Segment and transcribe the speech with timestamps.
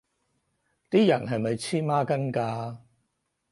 [0.89, 2.77] 啲人係咪黐孖筋㗎